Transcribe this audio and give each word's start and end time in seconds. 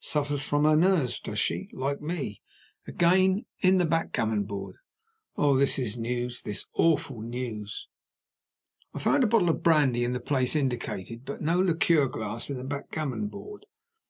Suffers 0.00 0.44
from 0.44 0.64
her 0.64 0.76
nerves, 0.76 1.18
does 1.18 1.38
she? 1.38 1.70
Like 1.72 2.02
me, 2.02 2.42
again. 2.86 3.46
In 3.60 3.78
the 3.78 3.86
backgammon 3.86 4.42
board. 4.44 4.76
Oh, 5.34 5.56
this 5.56 5.78
news, 5.96 6.42
this 6.42 6.68
awful 6.74 7.22
news!" 7.22 7.88
I 8.92 8.98
found 8.98 9.22
the 9.22 9.26
bottle 9.26 9.48
of 9.48 9.62
brandy 9.62 10.04
in 10.04 10.12
the 10.12 10.20
place 10.20 10.54
indicated, 10.54 11.24
but 11.24 11.40
no 11.40 11.58
liqueur 11.58 12.06
glass 12.06 12.50
in 12.50 12.58
the 12.58 12.64
backgammon 12.64 13.28
board. 13.28 13.64